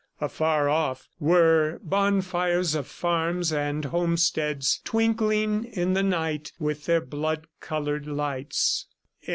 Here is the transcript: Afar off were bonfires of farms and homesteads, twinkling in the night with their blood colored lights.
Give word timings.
Afar 0.19 0.67
off 0.67 1.07
were 1.19 1.79
bonfires 1.83 2.73
of 2.73 2.87
farms 2.87 3.53
and 3.53 3.85
homesteads, 3.85 4.81
twinkling 4.83 5.65
in 5.65 5.93
the 5.93 6.01
night 6.01 6.51
with 6.57 6.87
their 6.87 7.01
blood 7.01 7.45
colored 7.59 8.07
lights. 8.07 8.87